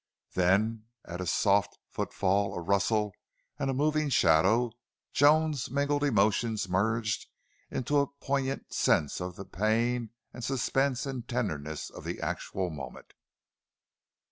[0.33, 3.13] Then at a soft footfall, a rustle,
[3.59, 4.71] and a moving shadow
[5.13, 7.27] Joan's mingled emotions merged
[7.69, 13.13] into a poignant sense of the pain and suspense and tenderness of the actual moment.